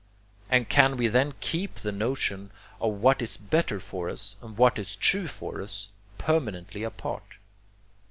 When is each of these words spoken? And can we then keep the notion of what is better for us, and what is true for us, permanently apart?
And 0.49 0.67
can 0.67 0.97
we 0.97 1.05
then 1.07 1.35
keep 1.41 1.75
the 1.75 1.91
notion 1.91 2.49
of 2.79 2.93
what 3.03 3.21
is 3.21 3.37
better 3.37 3.79
for 3.79 4.09
us, 4.09 4.35
and 4.41 4.57
what 4.57 4.79
is 4.79 4.95
true 4.95 5.27
for 5.27 5.61
us, 5.61 5.89
permanently 6.17 6.81
apart? 6.81 7.35